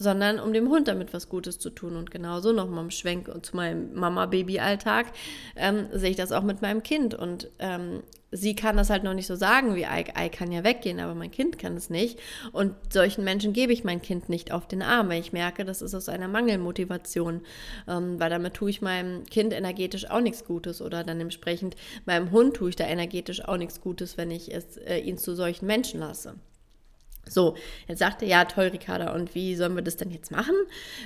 sondern 0.00 0.40
um 0.40 0.54
dem 0.54 0.70
Hund 0.70 0.88
damit 0.88 1.12
was 1.12 1.28
Gutes 1.28 1.58
zu 1.58 1.68
tun. 1.68 1.94
Und 1.94 2.10
genauso 2.10 2.52
nochmal 2.52 2.84
im 2.84 2.90
Schwenk 2.90 3.30
zu 3.44 3.54
meinem 3.54 3.92
Mama-Baby-Alltag 3.92 5.12
ähm, 5.56 5.88
sehe 5.92 6.10
ich 6.10 6.16
das 6.16 6.32
auch 6.32 6.42
mit 6.42 6.62
meinem 6.62 6.82
Kind. 6.82 7.14
Und 7.14 7.50
ähm, 7.58 8.02
sie 8.32 8.56
kann 8.56 8.78
das 8.78 8.88
halt 8.88 9.04
noch 9.04 9.12
nicht 9.12 9.26
so 9.26 9.36
sagen 9.36 9.74
wie 9.74 9.82
Ike. 9.82 10.14
Ike 10.18 10.38
kann 10.38 10.52
ja 10.52 10.64
weggehen, 10.64 11.00
aber 11.00 11.14
mein 11.14 11.30
Kind 11.30 11.58
kann 11.58 11.76
es 11.76 11.90
nicht. 11.90 12.18
Und 12.52 12.74
solchen 12.90 13.24
Menschen 13.24 13.52
gebe 13.52 13.74
ich 13.74 13.84
mein 13.84 14.00
Kind 14.00 14.30
nicht 14.30 14.52
auf 14.52 14.66
den 14.66 14.80
Arm, 14.80 15.10
weil 15.10 15.20
ich 15.20 15.34
merke, 15.34 15.66
das 15.66 15.82
ist 15.82 15.94
aus 15.94 16.08
einer 16.08 16.28
Mangelmotivation. 16.28 17.42
Ähm, 17.86 18.18
weil 18.18 18.30
damit 18.30 18.54
tue 18.54 18.70
ich 18.70 18.80
meinem 18.80 19.26
Kind 19.26 19.52
energetisch 19.52 20.08
auch 20.08 20.22
nichts 20.22 20.46
Gutes. 20.46 20.80
Oder 20.80 21.04
dann 21.04 21.20
entsprechend 21.20 21.76
meinem 22.06 22.30
Hund 22.30 22.56
tue 22.56 22.70
ich 22.70 22.76
da 22.76 22.86
energetisch 22.86 23.44
auch 23.44 23.58
nichts 23.58 23.82
Gutes, 23.82 24.16
wenn 24.16 24.30
ich 24.30 24.50
es, 24.50 24.78
äh, 24.78 24.96
ihn 24.96 25.18
zu 25.18 25.34
solchen 25.34 25.66
Menschen 25.66 26.00
lasse. 26.00 26.36
So, 27.30 27.54
jetzt 27.88 28.00
sagte 28.00 28.26
ja, 28.26 28.44
toll, 28.44 28.66
Ricarda, 28.66 29.14
und 29.14 29.34
wie 29.34 29.54
sollen 29.54 29.74
wir 29.76 29.82
das 29.82 29.96
denn 29.96 30.10
jetzt 30.10 30.30
machen? 30.30 30.54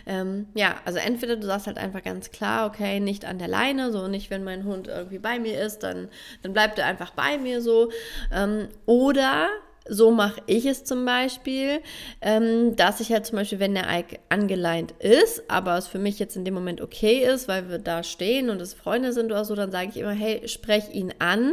Ähm, 0.07 0.47
ja, 0.55 0.77
also 0.85 0.99
entweder 0.99 1.37
du 1.37 1.47
sagst 1.47 1.67
halt 1.67 1.79
einfach 1.79 2.03
ganz 2.03 2.31
klar, 2.31 2.67
okay, 2.67 3.01
nicht 3.01 3.25
an 3.25 3.39
der 3.39 3.49
Leine, 3.49 3.93
so 3.93 4.09
nicht, 4.09 4.31
wenn 4.31 4.45
mein 4.45 4.65
Hund 4.65 4.89
irgendwie 4.89 5.19
bei 5.19 5.39
mir 5.39 5.61
ist, 5.61 5.81
dann, 5.81 6.09
dann 6.43 6.53
bleibt 6.53 6.79
er 6.79 6.87
einfach 6.87 7.11
bei 7.11 7.39
mir 7.39 7.61
so. 7.61 7.91
Ähm, 8.33 8.69
oder 8.87 9.49
so 9.87 10.11
mache 10.11 10.41
ich 10.47 10.65
es 10.65 10.85
zum 10.85 11.05
Beispiel, 11.05 11.81
ähm, 12.23 12.75
dass 12.77 13.01
ich 13.01 13.13
halt 13.13 13.27
zum 13.27 13.37
Beispiel, 13.37 13.61
wenn 13.61 13.75
der 13.75 13.87
Ike 13.91 14.19
angeleint 14.31 14.93
ist, 14.93 15.43
aber 15.49 15.77
es 15.77 15.87
für 15.87 15.99
mich 15.99 16.19
jetzt 16.19 16.37
in 16.37 16.45
dem 16.45 16.55
Moment 16.55 16.81
okay 16.81 17.25
ist, 17.25 17.49
weil 17.49 17.69
wir 17.69 17.79
da 17.79 18.03
stehen 18.03 18.49
und 18.49 18.63
es 18.63 18.73
Freunde 18.73 19.13
sind 19.13 19.27
oder 19.27 19.45
so, 19.45 19.55
dann 19.55 19.71
sage 19.71 19.91
ich 19.91 19.99
immer, 19.99 20.13
hey, 20.13 20.49
sprech 20.49 20.91
ihn 20.93 21.13
an. 21.19 21.53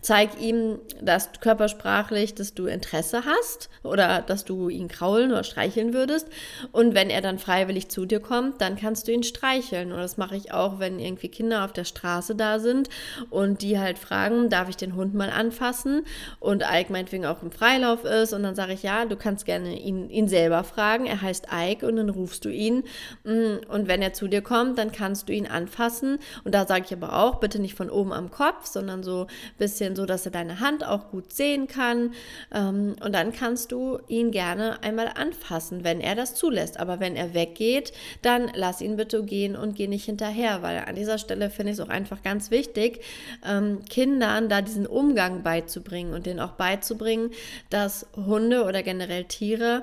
Zeig 0.00 0.40
ihm, 0.40 0.78
dass 1.02 1.28
körpersprachlich, 1.40 2.34
dass 2.34 2.54
du 2.54 2.66
Interesse 2.66 3.24
hast 3.24 3.68
oder 3.82 4.22
dass 4.22 4.44
du 4.44 4.68
ihn 4.68 4.86
kraulen 4.86 5.32
oder 5.32 5.42
streicheln 5.42 5.92
würdest. 5.92 6.28
Und 6.70 6.94
wenn 6.94 7.10
er 7.10 7.20
dann 7.20 7.38
freiwillig 7.38 7.88
zu 7.88 8.06
dir 8.06 8.20
kommt, 8.20 8.60
dann 8.60 8.76
kannst 8.76 9.08
du 9.08 9.12
ihn 9.12 9.24
streicheln. 9.24 9.90
Und 9.90 9.98
das 9.98 10.16
mache 10.16 10.36
ich 10.36 10.52
auch, 10.52 10.78
wenn 10.78 10.98
irgendwie 11.00 11.28
Kinder 11.28 11.64
auf 11.64 11.72
der 11.72 11.84
Straße 11.84 12.36
da 12.36 12.58
sind 12.60 12.88
und 13.30 13.62
die 13.62 13.78
halt 13.78 13.98
fragen, 13.98 14.48
darf 14.50 14.68
ich 14.68 14.76
den 14.76 14.94
Hund 14.94 15.14
mal 15.14 15.30
anfassen? 15.30 16.04
Und 16.38 16.62
Ike 16.62 16.92
meinetwegen 16.92 17.26
auch 17.26 17.42
im 17.42 17.50
Freilauf 17.50 18.04
ist. 18.04 18.32
Und 18.32 18.44
dann 18.44 18.54
sage 18.54 18.74
ich, 18.74 18.84
ja, 18.84 19.04
du 19.04 19.16
kannst 19.16 19.46
gerne 19.46 19.78
ihn, 19.78 20.10
ihn 20.10 20.28
selber 20.28 20.62
fragen. 20.64 21.06
Er 21.06 21.20
heißt 21.20 21.48
Ike 21.52 21.86
und 21.86 21.96
dann 21.96 22.08
rufst 22.08 22.44
du 22.44 22.50
ihn. 22.50 22.84
Mm, 23.24 23.56
und 23.68 23.88
wenn 23.88 24.00
er 24.00 24.12
zu 24.12 24.28
dir 24.28 24.42
kommt, 24.42 24.78
dann 24.78 24.92
kannst 24.92 25.28
du 25.28 25.32
ihn 25.32 25.46
anfassen. 25.46 26.18
Und 26.44 26.54
da 26.54 26.66
sage 26.66 26.84
ich 26.86 26.92
aber 26.92 27.14
auch, 27.18 27.40
bitte 27.40 27.58
nicht 27.58 27.74
von 27.74 27.90
oben 27.90 28.12
am 28.12 28.30
Kopf, 28.30 28.66
sondern 28.66 29.02
so 29.02 29.22
ein 29.22 29.58
bisschen 29.58 29.96
so, 29.98 30.06
dass 30.06 30.24
er 30.24 30.32
deine 30.32 30.60
Hand 30.60 30.86
auch 30.86 31.10
gut 31.10 31.32
sehen 31.32 31.66
kann. 31.66 32.14
Ähm, 32.54 32.94
und 33.04 33.12
dann 33.12 33.32
kannst 33.32 33.72
du 33.72 33.98
ihn 34.06 34.30
gerne 34.30 34.82
einmal 34.82 35.08
anfassen, 35.08 35.82
wenn 35.82 36.00
er 36.00 36.14
das 36.14 36.34
zulässt. 36.34 36.78
Aber 36.78 37.00
wenn 37.00 37.16
er 37.16 37.34
weggeht, 37.34 37.92
dann 38.22 38.50
lass 38.54 38.80
ihn 38.80 38.96
bitte 38.96 39.24
gehen 39.24 39.56
und 39.56 39.74
geh 39.74 39.88
nicht 39.88 40.04
hinterher, 40.04 40.62
weil 40.62 40.78
an 40.78 40.94
dieser 40.94 41.18
Stelle 41.18 41.50
finde 41.50 41.72
ich 41.72 41.78
es 41.78 41.84
auch 41.84 41.90
einfach 41.90 42.22
ganz 42.22 42.50
wichtig, 42.50 43.00
ähm, 43.46 43.84
Kindern 43.90 44.48
da 44.48 44.62
diesen 44.62 44.86
Umgang 44.86 45.42
beizubringen 45.42 46.14
und 46.14 46.26
denen 46.26 46.40
auch 46.40 46.52
beizubringen, 46.52 47.30
dass 47.68 48.06
Hunde 48.14 48.64
oder 48.64 48.84
generell 48.84 49.24
Tiere 49.24 49.82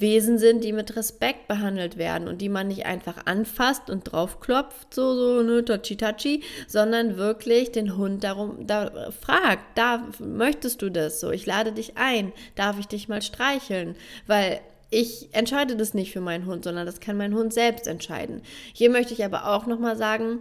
Wesen 0.00 0.38
sind, 0.38 0.64
die 0.64 0.72
mit 0.72 0.96
Respekt 0.96 1.48
behandelt 1.48 1.98
werden 1.98 2.26
und 2.26 2.40
die 2.40 2.48
man 2.48 2.68
nicht 2.68 2.86
einfach 2.86 3.26
anfasst 3.26 3.90
und 3.90 4.04
draufklopft, 4.04 4.94
so, 4.94 5.14
so, 5.14 5.42
ne, 5.42 5.64
tachi 5.64 5.96
tachi, 5.96 6.42
sondern 6.66 7.18
wirklich 7.18 7.72
den 7.72 7.96
Hund 7.96 8.24
darum 8.24 8.66
da, 8.66 9.10
fragt, 9.10 9.76
da 9.76 10.08
möchtest 10.18 10.80
du 10.80 10.90
das 10.90 11.20
so, 11.20 11.30
ich 11.30 11.44
lade 11.44 11.72
dich 11.72 11.98
ein, 11.98 12.32
darf 12.54 12.78
ich 12.78 12.88
dich 12.88 13.08
mal 13.08 13.20
streicheln, 13.20 13.94
weil 14.26 14.60
ich 14.88 15.28
entscheide 15.32 15.76
das 15.76 15.94
nicht 15.94 16.12
für 16.12 16.20
meinen 16.20 16.46
Hund, 16.46 16.64
sondern 16.64 16.86
das 16.86 17.00
kann 17.00 17.16
mein 17.16 17.34
Hund 17.34 17.52
selbst 17.52 17.86
entscheiden. 17.86 18.42
Hier 18.72 18.90
möchte 18.90 19.12
ich 19.12 19.24
aber 19.24 19.48
auch 19.48 19.66
nochmal 19.66 19.96
sagen, 19.96 20.40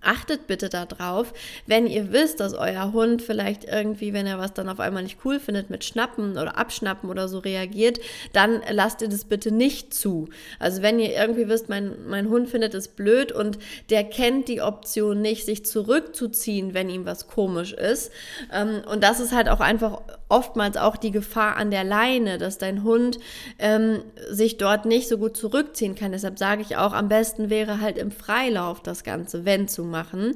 Achtet 0.00 0.48
bitte 0.48 0.68
darauf, 0.68 1.32
wenn 1.66 1.86
ihr 1.86 2.12
wisst, 2.12 2.40
dass 2.40 2.54
euer 2.54 2.92
Hund 2.92 3.22
vielleicht 3.22 3.64
irgendwie, 3.64 4.12
wenn 4.12 4.26
er 4.26 4.38
was 4.38 4.52
dann 4.52 4.68
auf 4.68 4.80
einmal 4.80 5.04
nicht 5.04 5.18
cool 5.24 5.38
findet, 5.38 5.70
mit 5.70 5.84
Schnappen 5.84 6.32
oder 6.32 6.58
Abschnappen 6.58 7.08
oder 7.08 7.28
so 7.28 7.38
reagiert, 7.38 8.00
dann 8.32 8.62
lasst 8.68 9.00
ihr 9.02 9.08
das 9.08 9.24
bitte 9.26 9.52
nicht 9.52 9.94
zu. 9.94 10.28
Also 10.58 10.82
wenn 10.82 10.98
ihr 10.98 11.12
irgendwie 11.12 11.48
wisst, 11.48 11.68
mein, 11.68 11.92
mein 12.08 12.28
Hund 12.28 12.48
findet 12.48 12.74
es 12.74 12.88
blöd 12.88 13.30
und 13.30 13.58
der 13.90 14.02
kennt 14.02 14.48
die 14.48 14.60
Option 14.60 15.20
nicht, 15.20 15.44
sich 15.44 15.64
zurückzuziehen, 15.64 16.74
wenn 16.74 16.90
ihm 16.90 17.06
was 17.06 17.28
komisch 17.28 17.72
ist. 17.72 18.10
Ähm, 18.52 18.82
und 18.90 19.04
das 19.04 19.20
ist 19.20 19.32
halt 19.32 19.48
auch 19.48 19.60
einfach 19.60 20.02
oftmals 20.28 20.76
auch 20.76 20.96
die 20.96 21.12
Gefahr 21.12 21.56
an 21.56 21.70
der 21.70 21.84
Leine, 21.84 22.38
dass 22.38 22.58
dein 22.58 22.82
Hund 22.82 23.20
ähm, 23.58 24.02
sich 24.30 24.56
dort 24.56 24.84
nicht 24.84 25.08
so 25.08 25.18
gut 25.18 25.36
zurückziehen 25.36 25.94
kann. 25.94 26.10
Deshalb 26.10 26.38
sage 26.38 26.62
ich 26.62 26.76
auch, 26.76 26.92
am 26.92 27.08
besten 27.08 27.50
wäre 27.50 27.80
halt 27.80 27.98
im 27.98 28.10
Freilauf 28.10 28.82
das 28.82 29.04
Ganze, 29.04 29.44
wenn 29.44 29.68
zu 29.68 29.81
zu 29.82 29.88
machen. 29.88 30.34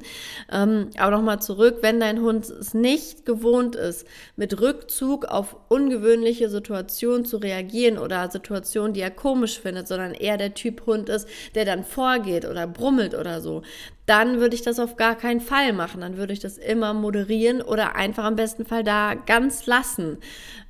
Ähm, 0.53 0.91
aber 0.99 1.13
nochmal 1.13 1.41
zurück, 1.41 1.79
wenn 1.81 2.01
dein 2.01 2.21
Hund 2.21 2.49
es 2.49 2.75
nicht 2.75 3.25
gewohnt 3.25 3.77
ist, 3.77 4.07
mit 4.37 4.61
Rückzug 4.61 5.27
auf 5.27 5.57
ungewöhnliche 5.69 6.49
Situationen 6.49 7.25
zu 7.25 7.39
reagieren 7.39 7.99
oder 7.99 8.31
Situationen, 8.31 8.93
die 8.93 9.01
er 9.01 9.11
komisch 9.11 9.61
findet, 9.61 9.89
sondern 9.89 10.13
eher 10.13 10.37
der 10.37 10.55
Typ 10.55 10.87
Hund 10.87 11.09
ist, 11.09 11.29
der 11.55 11.65
dann 11.65 11.85
vorgeht 11.85 12.45
oder 12.45 12.67
brummelt 12.67 13.15
oder 13.15 13.41
so, 13.41 13.63
dann 14.07 14.39
würde 14.39 14.55
ich 14.55 14.63
das 14.63 14.79
auf 14.79 14.97
gar 14.97 15.17
keinen 15.17 15.41
Fall 15.41 15.73
machen. 15.73 16.01
Dann 16.01 16.17
würde 16.17 16.33
ich 16.33 16.39
das 16.39 16.59
immer 16.59 16.95
moderieren 16.95 17.61
oder 17.61 17.97
einfach 17.97 18.25
am 18.25 18.37
besten 18.37 18.65
Fall 18.65 18.85
da 18.85 19.15
ganz 19.15 19.67
lassen. 19.67 20.19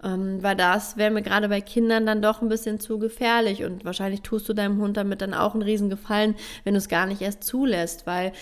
Ähm, 0.03 0.43
weil 0.43 0.57
das 0.57 0.97
wäre 0.97 1.11
mir 1.11 1.23
gerade 1.23 1.49
bei 1.49 1.61
Kindern 1.61 2.07
dann 2.07 2.23
doch 2.23 2.41
ein 2.41 2.49
bisschen 2.49 2.81
zu 2.81 2.99
gefährlich 2.99 3.63
und 3.65 3.85
wahrscheinlich 3.85 4.23
tust 4.23 4.49
du 4.49 4.55
deinem 4.55 4.81
Hund 4.81 4.97
damit 4.97 5.21
dann 5.21 5.35
auch 5.35 5.53
einen 5.53 5.63
Riesengefallen, 5.63 6.35
wenn 6.65 6.75
du 6.75 6.79
es 6.79 6.89
gar 6.89 7.07
nicht 7.07 7.21
erst 7.21 7.45
zulässt, 7.45 8.07
weil 8.07 8.33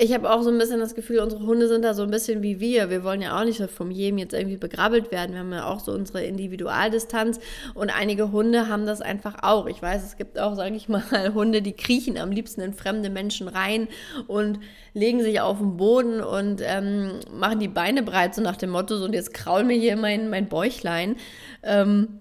ich 0.00 0.14
habe 0.14 0.30
auch 0.30 0.42
so 0.42 0.50
ein 0.50 0.58
bisschen 0.58 0.78
das 0.78 0.94
Gefühl, 0.94 1.18
unsere 1.18 1.44
Hunde 1.44 1.66
sind 1.66 1.82
da 1.84 1.92
so 1.92 2.04
ein 2.04 2.10
bisschen 2.12 2.40
wie 2.40 2.60
wir. 2.60 2.88
Wir 2.88 3.02
wollen 3.02 3.20
ja 3.20 3.36
auch 3.36 3.44
nicht 3.44 3.60
vom 3.68 3.90
jedem 3.90 4.18
jetzt 4.18 4.32
irgendwie 4.32 4.56
begrabbelt 4.56 5.10
werden. 5.10 5.32
Wir 5.32 5.40
haben 5.40 5.52
ja 5.52 5.66
auch 5.66 5.80
so 5.80 5.90
unsere 5.90 6.22
Individualdistanz 6.22 7.40
und 7.74 7.90
einige 7.90 8.30
Hunde 8.30 8.68
haben 8.68 8.86
das 8.86 9.00
einfach 9.00 9.42
auch. 9.42 9.66
Ich 9.66 9.82
weiß, 9.82 10.04
es 10.04 10.16
gibt 10.16 10.38
auch, 10.38 10.54
sage 10.54 10.76
ich 10.76 10.88
mal, 10.88 11.02
Hunde, 11.34 11.62
die 11.62 11.72
kriechen 11.72 12.16
am 12.16 12.30
liebsten 12.30 12.60
in 12.60 12.74
fremde 12.74 13.10
Menschen 13.10 13.48
rein 13.48 13.88
und 14.28 14.60
legen 14.94 15.20
sich 15.20 15.40
auf 15.40 15.58
den 15.58 15.76
Boden 15.76 16.20
und 16.20 16.60
ähm, 16.62 17.18
machen 17.32 17.58
die 17.58 17.66
Beine 17.66 18.04
breit, 18.04 18.36
so 18.36 18.40
nach 18.40 18.56
dem 18.56 18.70
Motto, 18.70 18.96
so 18.98 19.04
und 19.04 19.14
jetzt 19.14 19.34
kraul 19.34 19.64
mir 19.64 19.76
hier 19.76 19.96
mein, 19.96 20.30
mein 20.30 20.48
Bäuchlein. 20.48 21.16
Ähm, 21.64 22.20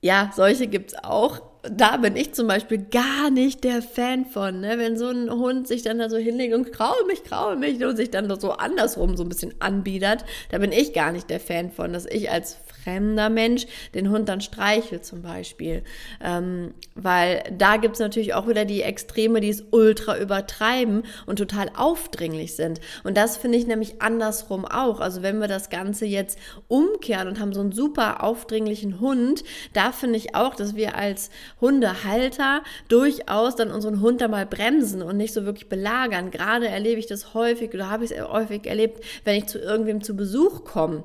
ja, 0.00 0.30
solche 0.34 0.68
gibt 0.68 0.92
es 0.92 1.04
auch 1.04 1.47
da 1.62 1.96
bin 1.96 2.16
ich 2.16 2.34
zum 2.34 2.46
Beispiel 2.46 2.78
gar 2.78 3.30
nicht 3.30 3.64
der 3.64 3.82
Fan 3.82 4.26
von, 4.26 4.60
ne? 4.60 4.78
wenn 4.78 4.96
so 4.96 5.08
ein 5.08 5.30
Hund 5.30 5.66
sich 5.66 5.82
dann 5.82 5.98
da 5.98 6.08
so 6.08 6.16
hinlegt 6.16 6.54
und 6.54 6.72
kraul 6.72 7.04
mich, 7.06 7.24
kraul 7.24 7.56
mich 7.56 7.84
und 7.84 7.96
sich 7.96 8.10
dann 8.10 8.28
so 8.38 8.52
andersrum 8.52 9.16
so 9.16 9.24
ein 9.24 9.28
bisschen 9.28 9.54
anbiedert, 9.58 10.24
da 10.50 10.58
bin 10.58 10.72
ich 10.72 10.92
gar 10.92 11.12
nicht 11.12 11.30
der 11.30 11.40
Fan 11.40 11.70
von, 11.72 11.92
dass 11.92 12.06
ich 12.06 12.30
als 12.30 12.58
fremder 12.88 13.28
Mensch 13.28 13.66
den 13.94 14.10
Hund 14.10 14.28
dann 14.28 14.40
streichelt 14.40 15.04
zum 15.04 15.22
Beispiel. 15.22 15.82
Ähm, 16.22 16.72
weil 16.94 17.42
da 17.56 17.76
gibt 17.76 17.94
es 17.94 18.00
natürlich 18.00 18.34
auch 18.34 18.48
wieder 18.48 18.64
die 18.64 18.82
Extreme, 18.82 19.40
die 19.40 19.50
es 19.50 19.64
ultra 19.70 20.18
übertreiben 20.18 21.02
und 21.26 21.36
total 21.36 21.70
aufdringlich 21.76 22.56
sind. 22.56 22.80
Und 23.04 23.16
das 23.16 23.36
finde 23.36 23.58
ich 23.58 23.66
nämlich 23.66 24.00
andersrum 24.00 24.64
auch. 24.64 25.00
Also 25.00 25.22
wenn 25.22 25.40
wir 25.40 25.48
das 25.48 25.68
Ganze 25.68 26.06
jetzt 26.06 26.38
umkehren 26.68 27.28
und 27.28 27.40
haben 27.40 27.52
so 27.52 27.60
einen 27.60 27.72
super 27.72 28.22
aufdringlichen 28.22 29.00
Hund, 29.00 29.44
da 29.74 29.92
finde 29.92 30.16
ich 30.16 30.34
auch, 30.34 30.54
dass 30.54 30.74
wir 30.74 30.96
als 30.96 31.30
Hundehalter 31.60 32.62
durchaus 32.88 33.56
dann 33.56 33.70
unseren 33.70 34.00
Hund 34.00 34.20
da 34.20 34.28
mal 34.28 34.46
bremsen 34.46 35.02
und 35.02 35.16
nicht 35.18 35.34
so 35.34 35.44
wirklich 35.44 35.68
belagern. 35.68 36.30
Gerade 36.30 36.68
erlebe 36.68 36.98
ich 36.98 37.06
das 37.06 37.34
häufig 37.34 37.74
oder 37.74 37.90
habe 37.90 38.04
ich 38.04 38.12
es 38.12 38.28
häufig 38.28 38.66
erlebt, 38.66 39.04
wenn 39.24 39.36
ich 39.36 39.46
zu 39.46 39.58
irgendwem 39.58 40.02
zu 40.02 40.16
Besuch 40.16 40.64
komme. 40.64 41.04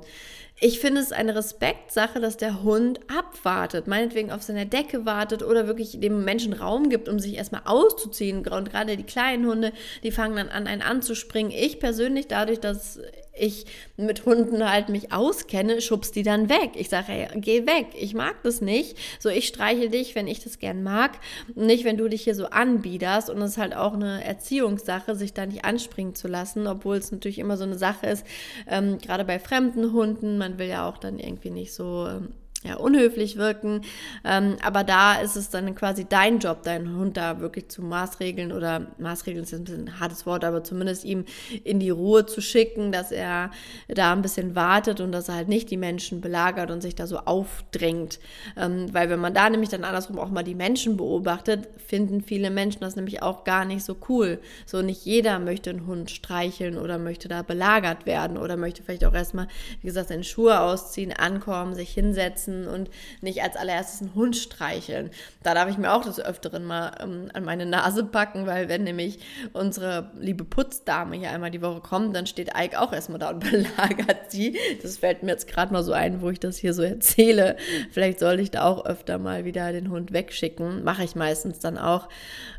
Ich 0.60 0.80
finde 0.80 1.02
es 1.02 1.12
eine 1.12 1.36
Respektsache, 1.36 2.20
dass 2.20 2.38
der 2.38 2.64
Hund 2.64 3.00
abwartet, 3.10 3.88
meinetwegen 3.88 4.32
auf 4.32 4.44
seiner 4.44 4.66
Decke 4.66 5.06
wartet 5.06 5.44
oder 5.44 5.68
wirklich 5.68 6.00
dem 6.00 6.24
Menschen 6.24 6.54
Raum 6.54 6.90
gibt, 6.90 7.10
um 7.10 7.20
sich 7.20 7.36
erstmal 7.36 7.64
auszuziehen. 7.66 8.48
Und 8.48 8.70
gerade 8.70 8.96
die 8.96 9.04
kleinen 9.04 9.46
Hunde, 9.46 9.74
die 10.04 10.12
fangen 10.12 10.36
dann 10.36 10.50
an, 10.50 10.68
einen 10.68 10.82
anzuspringen. 10.82 11.52
Ich 11.52 11.80
persönlich, 11.80 12.28
dadurch, 12.28 12.60
dass 12.60 13.00
ich 13.36 13.66
mit 13.98 14.26
Hunden 14.26 14.70
halt 14.70 14.90
mich 14.90 15.12
auskenne, 15.12 15.82
schubs 15.82 16.12
die 16.12 16.24
dann 16.24 16.50
weg. 16.50 16.72
Ich 16.76 16.90
sage, 16.90 17.08
hey, 17.08 17.28
geh 17.36 17.66
weg, 17.66 17.88
ich 17.98 18.14
mag 18.14 18.36
das 18.44 18.62
nicht. 18.62 18.98
So, 19.20 19.30
ich 19.30 19.48
streiche 19.48 19.90
dich, 19.90 20.16
wenn 20.16 20.28
ich 20.28 20.44
das 20.44 20.60
gern 20.60 20.84
mag, 20.84 21.18
nicht, 21.56 21.84
wenn 21.84 21.98
du 21.98 22.08
dich 22.08 22.24
hier 22.24 22.36
so 22.36 22.46
anbiederst. 22.46 23.30
Und 23.30 23.42
es 23.42 23.52
ist 23.52 23.58
halt 23.58 23.76
auch 23.76 23.94
eine 23.94 24.24
Erziehungssache, 24.24 25.16
sich 25.16 25.34
da 25.34 25.46
nicht 25.46 25.66
anspringen 25.66 26.16
zu 26.16 26.28
lassen, 26.28 26.68
obwohl 26.68 26.98
es 26.98 27.12
natürlich 27.12 27.40
immer 27.40 27.58
so 27.58 27.64
eine 27.64 27.78
Sache 27.78 28.08
ist, 28.08 28.26
ähm, 28.68 29.00
gerade 29.00 29.26
bei 29.26 29.40
fremden 29.40 29.94
Hunden, 29.94 30.38
man 30.38 30.60
will 30.60 30.68
ja 30.68 30.88
auch 30.88 30.98
dann 30.98 31.20
irgendwie 31.20 31.50
nicht 31.50 31.74
so 31.74 32.08
ähm, 32.08 32.30
ja, 32.64 32.78
unhöflich 32.78 33.36
wirken. 33.36 33.82
Ähm, 34.24 34.56
aber 34.64 34.84
da 34.84 35.16
ist 35.16 35.36
es 35.36 35.50
dann 35.50 35.76
quasi 35.76 36.06
dein 36.06 36.40
Job, 36.40 36.64
deinen 36.64 36.96
Hund 36.96 37.18
da 37.18 37.42
wirklich 37.42 37.68
zu 37.68 37.82
Maßregeln 37.82 38.54
oder 38.54 38.88
Maßregeln 39.00 39.44
ist 39.44 39.52
jetzt 39.52 39.62
ein 39.62 39.64
bisschen 39.66 39.88
ein 39.88 40.00
hartes 40.00 40.26
Wort, 40.26 40.46
aber 40.46 40.64
zumindest 40.64 41.04
ihm 41.04 41.26
in 41.66 41.80
die 41.82 41.90
Ruhe 41.90 42.26
zu 42.26 42.42
schicken, 42.42 42.94
dass 42.94 43.12
er 43.12 43.52
da 43.90 44.14
ein 44.14 44.22
bisschen 44.22 44.56
wartet 44.56 45.02
und 45.02 45.12
dass 45.12 45.28
er 45.28 45.36
halt 45.36 45.50
nicht 45.50 45.72
die 45.72 45.78
Menschen 45.78 46.22
belagert 46.22 46.72
und 46.72 46.82
sich 46.82 46.96
da 46.96 47.06
so 47.06 47.18
aufdrängt. 47.18 48.20
Ähm, 48.56 48.94
weil 48.94 49.10
wenn 49.10 49.20
man 49.20 49.34
da 49.34 49.50
nämlich 49.50 49.70
dann 49.70 49.84
andersrum 49.84 50.18
auch 50.18 50.30
mal 50.30 50.44
die 50.44 50.56
Menschen 50.56 50.96
beobachtet, 50.96 51.68
finden 51.86 52.22
viele 52.22 52.50
Menschen 52.50 52.80
das 52.80 52.96
nämlich 52.96 53.22
auch 53.22 53.44
gar 53.44 53.66
nicht 53.66 53.84
so 53.84 53.98
cool. 54.08 54.40
So 54.66 54.82
nicht 54.82 55.04
jeder 55.04 55.40
möchte 55.40 55.70
einen 55.70 55.86
Hund 55.86 56.12
streicheln 56.12 56.78
oder 56.78 56.98
möchte 56.98 57.28
da 57.28 57.42
belagert 57.42 58.06
werden 58.06 58.38
oder 58.38 58.56
möchte 58.56 58.84
vielleicht 58.84 59.04
auch 59.04 59.14
erstmal, 59.14 59.48
wie 59.82 59.88
gesagt, 59.88 60.08
seine 60.08 60.24
Schuhe 60.24 60.62
ausziehen, 60.62 61.12
ankommen, 61.12 61.76
sich 61.76 61.90
hinsetzen 61.90 62.53
essen 62.54 62.68
und 62.68 62.90
nicht 63.22 63.42
als 63.42 63.56
allererstes 63.56 64.02
einen 64.02 64.16
Hund 64.16 64.36
streicheln. 64.36 65.10
Da 65.42 65.54
darf 65.54 65.70
ich 65.70 65.78
mir 65.78 65.94
auch 65.94 66.04
des 66.04 66.20
Öfteren 66.20 66.66
mal 66.66 66.92
ähm, 67.02 67.30
an 67.34 67.44
meine 67.44 67.66
Nase 67.66 68.04
packen, 68.04 68.46
weil 68.46 68.70
wenn 68.70 68.84
nämlich 68.84 69.20
unsere 69.54 70.12
liebe 70.20 70.44
Putzdame 70.44 71.18
hier 71.18 71.32
einmal 71.32 71.52
die 71.52 71.62
Woche 71.62 71.82
kommt, 71.82 72.16
dann 72.16 72.28
steht 72.28 72.52
Ike 72.58 72.80
auch 72.80 72.94
erstmal 72.94 73.20
da 73.20 73.30
und 73.30 73.40
belagert 73.52 74.32
sie. 74.32 74.58
Das 74.82 74.98
fällt 74.98 75.24
mir 75.24 75.32
jetzt 75.32 75.48
gerade 75.48 75.74
mal 75.74 75.84
so 75.84 75.94
ein, 75.94 76.22
wo 76.22 76.30
ich 76.30 76.40
das 76.40 76.58
hier 76.58 76.74
so 76.74 76.84
erzähle. 76.84 77.58
Vielleicht 77.92 78.20
sollte 78.20 78.42
ich 78.42 78.52
da 78.52 78.64
auch 78.64 78.86
öfter 78.86 79.18
mal 79.18 79.46
wieder 79.46 79.72
den 79.72 79.90
Hund 79.90 80.14
wegschicken. 80.14 80.84
Mache 80.84 81.04
ich 81.04 81.16
meistens 81.16 81.60
dann 81.60 81.78
auch. 81.78 82.10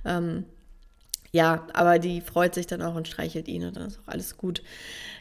Ähm, 0.04 0.44
ja, 1.34 1.66
aber 1.72 1.98
die 1.98 2.20
freut 2.20 2.54
sich 2.54 2.68
dann 2.68 2.80
auch 2.80 2.94
und 2.94 3.08
streichelt 3.08 3.48
ihn 3.48 3.64
und 3.64 3.76
dann 3.76 3.88
ist 3.88 3.98
auch 3.98 4.12
alles 4.12 4.36
gut. 4.36 4.62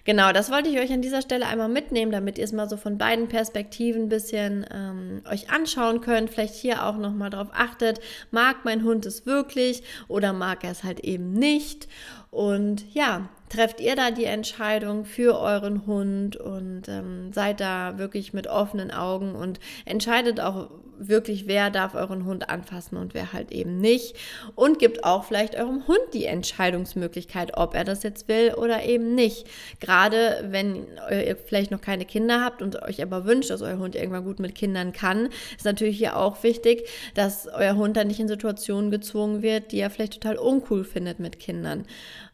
Genau, 0.03 0.31
das 0.31 0.51
wollte 0.51 0.69
ich 0.69 0.77
euch 0.77 0.93
an 0.93 1.01
dieser 1.01 1.23
Stelle 1.23 1.47
einmal 1.47 1.69
mitnehmen, 1.69 2.11
damit 2.11 2.37
ihr 2.37 2.43
es 2.43 2.51
mal 2.51 2.69
so 2.69 2.77
von 2.77 2.99
beiden 2.99 3.29
Perspektiven 3.29 4.03
ein 4.03 4.09
bisschen 4.09 4.63
ähm, 4.71 5.23
euch 5.27 5.49
anschauen 5.49 6.01
könnt. 6.01 6.29
Vielleicht 6.29 6.53
hier 6.53 6.85
auch 6.85 6.97
nochmal 6.97 7.31
drauf 7.31 7.47
achtet, 7.51 7.99
mag 8.29 8.57
mein 8.63 8.83
Hund 8.83 9.07
es 9.07 9.25
wirklich 9.25 9.81
oder 10.07 10.33
mag 10.33 10.63
er 10.63 10.69
es 10.69 10.83
halt 10.83 10.99
eben 10.99 11.33
nicht. 11.33 11.87
Und 12.29 12.93
ja, 12.93 13.27
trefft 13.49 13.81
ihr 13.81 13.95
da 13.95 14.11
die 14.11 14.25
Entscheidung 14.25 15.05
für 15.05 15.39
euren 15.39 15.87
Hund 15.87 16.35
und 16.35 16.83
ähm, 16.89 17.33
seid 17.33 17.59
da 17.59 17.97
wirklich 17.97 18.33
mit 18.33 18.45
offenen 18.45 18.91
Augen 18.91 19.33
und 19.33 19.59
entscheidet 19.85 20.39
auch 20.39 20.69
wirklich, 20.97 21.47
wer 21.47 21.69
darf 21.69 21.95
euren 21.95 22.25
Hund 22.25 22.49
anfassen 22.49 22.97
und 22.97 23.13
wer 23.13 23.33
halt 23.33 23.51
eben 23.51 23.79
nicht. 23.79 24.15
Und 24.55 24.79
gibt 24.79 25.03
auch 25.03 25.23
vielleicht 25.23 25.55
eurem 25.55 25.87
Hund 25.87 25.99
die 26.13 26.25
Entscheidungsmöglichkeit, 26.25 27.57
ob 27.57 27.75
er 27.75 27.83
das 27.83 28.03
jetzt 28.03 28.27
will 28.27 28.53
oder 28.55 28.83
eben 28.83 29.15
nicht. 29.15 29.47
Gerade 29.79 30.45
wenn 30.49 30.87
ihr 31.09 31.37
vielleicht 31.37 31.71
noch 31.71 31.81
keine 31.81 32.05
Kinder 32.05 32.41
habt 32.41 32.61
und 32.61 32.81
euch 32.81 33.01
aber 33.01 33.25
wünscht, 33.25 33.49
dass 33.49 33.61
euer 33.61 33.77
Hund 33.77 33.95
irgendwann 33.95 34.23
gut 34.23 34.39
mit 34.39 34.55
Kindern 34.55 34.93
kann, 34.93 35.29
ist 35.55 35.65
natürlich 35.65 35.97
hier 35.97 36.17
auch 36.17 36.43
wichtig, 36.43 36.87
dass 37.13 37.47
euer 37.47 37.75
Hund 37.75 37.97
dann 37.97 38.07
nicht 38.07 38.19
in 38.19 38.27
Situationen 38.27 38.91
gezwungen 38.91 39.41
wird, 39.41 39.71
die 39.71 39.79
er 39.79 39.89
vielleicht 39.89 40.13
total 40.13 40.37
uncool 40.37 40.83
findet 40.83 41.19
mit 41.19 41.39
Kindern. 41.39 41.85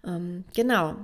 Ähm, 0.05 0.43
genau. 0.55 0.95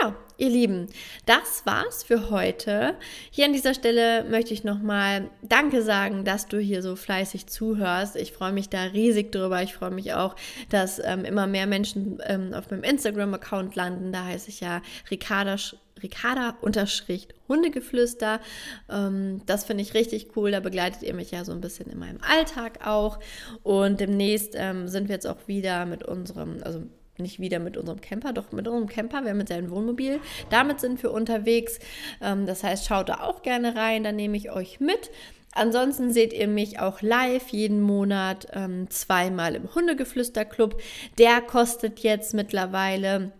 Ja, 0.00 0.14
ihr 0.38 0.48
Lieben, 0.48 0.88
das 1.26 1.66
war's 1.66 2.04
für 2.04 2.30
heute. 2.30 2.94
Hier 3.30 3.46
an 3.46 3.52
dieser 3.52 3.74
Stelle 3.74 4.24
möchte 4.24 4.54
ich 4.54 4.64
nochmal 4.64 5.28
Danke 5.42 5.82
sagen, 5.82 6.24
dass 6.24 6.46
du 6.46 6.58
hier 6.58 6.82
so 6.82 6.96
fleißig 6.96 7.46
zuhörst. 7.46 8.16
Ich 8.16 8.32
freue 8.32 8.52
mich 8.52 8.68
da 8.68 8.84
riesig 8.84 9.32
drüber. 9.32 9.62
Ich 9.62 9.74
freue 9.74 9.90
mich 9.90 10.14
auch, 10.14 10.36
dass 10.70 11.00
ähm, 11.04 11.24
immer 11.24 11.46
mehr 11.46 11.66
Menschen 11.66 12.22
ähm, 12.24 12.54
auf 12.54 12.70
meinem 12.70 12.84
Instagram-Account 12.84 13.74
landen. 13.74 14.12
Da 14.12 14.24
heiße 14.24 14.48
ich 14.50 14.60
ja 14.60 14.82
Ricarda, 15.10 15.56
Ricarda 16.02 16.56
unterstrich 16.60 17.28
Hundegeflüster. 17.48 18.40
Ähm, 18.88 19.42
das 19.46 19.64
finde 19.64 19.82
ich 19.82 19.94
richtig 19.94 20.36
cool. 20.36 20.52
Da 20.52 20.60
begleitet 20.60 21.02
ihr 21.02 21.14
mich 21.14 21.32
ja 21.32 21.44
so 21.44 21.52
ein 21.52 21.60
bisschen 21.60 21.90
in 21.90 21.98
meinem 21.98 22.20
Alltag 22.22 22.86
auch. 22.86 23.18
Und 23.62 24.00
demnächst 24.00 24.54
ähm, 24.54 24.88
sind 24.88 25.08
wir 25.08 25.16
jetzt 25.16 25.26
auch 25.26 25.48
wieder 25.48 25.86
mit 25.86 26.04
unserem, 26.04 26.62
also 26.62 26.82
nicht 27.22 27.40
wieder 27.40 27.58
mit 27.58 27.76
unserem 27.76 28.00
Camper, 28.00 28.32
doch 28.32 28.52
mit 28.52 28.66
unserem 28.68 28.88
Camper, 28.88 29.22
wir 29.22 29.30
haben 29.30 29.40
jetzt 29.40 29.52
ein 29.52 29.70
Wohnmobil. 29.70 30.20
Damit 30.50 30.80
sind 30.80 31.02
wir 31.02 31.12
unterwegs. 31.12 31.78
Ähm, 32.20 32.46
das 32.46 32.62
heißt, 32.62 32.86
schaut 32.86 33.08
da 33.08 33.20
auch 33.20 33.42
gerne 33.42 33.74
rein, 33.76 34.04
dann 34.04 34.16
nehme 34.16 34.36
ich 34.36 34.50
euch 34.50 34.80
mit. 34.80 35.10
Ansonsten 35.54 36.12
seht 36.12 36.32
ihr 36.32 36.48
mich 36.48 36.80
auch 36.80 37.02
live 37.02 37.48
jeden 37.48 37.82
Monat 37.82 38.46
ähm, 38.52 38.88
zweimal 38.90 39.54
im 39.54 39.74
Hundegeflüster-Club. 39.74 40.80
Der 41.18 41.42
kostet 41.42 42.00
jetzt 42.00 42.32
mittlerweile 42.32 43.32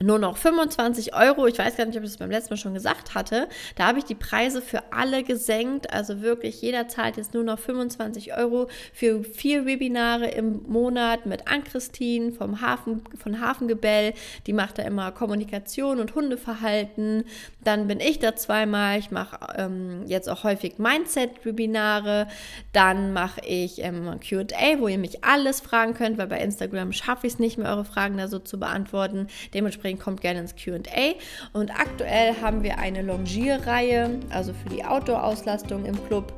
nur 0.00 0.18
noch 0.18 0.36
25 0.36 1.14
Euro. 1.14 1.46
Ich 1.46 1.58
weiß 1.58 1.76
gar 1.76 1.84
nicht, 1.86 1.96
ob 1.96 2.04
ich 2.04 2.10
das 2.10 2.18
beim 2.18 2.30
letzten 2.30 2.54
Mal 2.54 2.58
schon 2.58 2.74
gesagt 2.74 3.14
hatte. 3.14 3.48
Da 3.74 3.88
habe 3.88 3.98
ich 3.98 4.04
die 4.04 4.14
Preise 4.14 4.62
für 4.62 4.92
alle 4.92 5.24
gesenkt. 5.24 5.92
Also 5.92 6.22
wirklich, 6.22 6.62
jeder 6.62 6.88
zahlt 6.88 7.16
jetzt 7.16 7.34
nur 7.34 7.42
noch 7.42 7.58
25 7.58 8.36
Euro 8.36 8.68
für 8.92 9.24
vier 9.24 9.66
Webinare 9.66 10.26
im 10.26 10.62
Monat 10.68 11.26
mit 11.26 11.48
Ann-Christine 11.48 12.32
vom 12.32 12.60
Hafen, 12.60 13.02
von 13.16 13.40
Hafengebell. 13.40 14.14
Die 14.46 14.52
macht 14.52 14.78
da 14.78 14.84
immer 14.84 15.10
Kommunikation 15.10 15.98
und 15.98 16.14
Hundeverhalten. 16.14 17.24
Dann 17.64 17.88
bin 17.88 17.98
ich 17.98 18.20
da 18.20 18.36
zweimal. 18.36 19.00
Ich 19.00 19.10
mache 19.10 19.38
ähm, 19.56 20.04
jetzt 20.06 20.28
auch 20.28 20.44
häufig 20.44 20.78
Mindset-Webinare. 20.78 22.28
Dann 22.72 23.12
mache 23.12 23.40
ich 23.44 23.82
ähm, 23.82 24.20
QA, 24.20 24.78
wo 24.78 24.86
ihr 24.86 24.98
mich 24.98 25.24
alles 25.24 25.60
fragen 25.60 25.94
könnt, 25.94 26.18
weil 26.18 26.28
bei 26.28 26.38
Instagram 26.38 26.92
schaffe 26.92 27.26
ich 27.26 27.34
es 27.34 27.38
nicht 27.40 27.58
mehr, 27.58 27.68
eure 27.70 27.84
Fragen 27.84 28.16
da 28.16 28.28
so 28.28 28.38
zu 28.38 28.60
beantworten. 28.60 29.26
Dementsprechend 29.54 29.87
Dementsprechend 29.88 30.00
kommt 30.00 30.20
gerne 30.20 30.40
ins 30.40 30.54
QA. 30.54 31.14
Und 31.52 31.70
aktuell 31.70 32.34
haben 32.40 32.62
wir 32.62 32.78
eine 32.78 33.02
Longierreihe, 33.02 34.20
also 34.30 34.52
für 34.52 34.68
die 34.68 34.84
Outdoor-Auslastung 34.84 35.84
im 35.84 36.06
Club, 36.06 36.32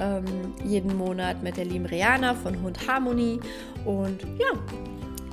ähm, 0.00 0.24
jeden 0.64 0.96
Monat 0.96 1.42
mit 1.42 1.56
der 1.56 1.64
lieben 1.64 1.86
Rihanna 1.86 2.34
von 2.34 2.60
Hund 2.62 2.86
Harmony. 2.86 3.40
Und 3.84 4.22
ja, 4.38 4.58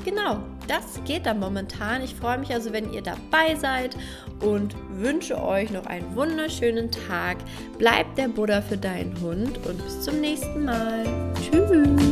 genau, 0.04 0.40
das 0.68 1.00
geht 1.06 1.26
dann 1.26 1.40
momentan. 1.40 2.02
Ich 2.04 2.16
freue 2.16 2.38
mich 2.38 2.54
also, 2.54 2.74
wenn 2.74 2.92
ihr 2.94 3.02
dabei 3.02 3.56
seid 3.56 3.96
und 4.42 4.76
wünsche 4.90 5.42
euch 5.42 5.70
noch 5.72 5.86
einen 5.86 6.16
wunderschönen 6.16 6.90
Tag. 6.92 7.38
Bleibt 7.78 8.18
der 8.18 8.28
Buddha 8.28 8.62
für 8.62 8.78
deinen 8.78 9.20
Hund 9.22 9.58
und 9.68 9.84
bis 9.84 10.02
zum 10.02 10.20
nächsten 10.20 10.66
Mal. 10.66 11.06
Tschüss. 11.42 12.11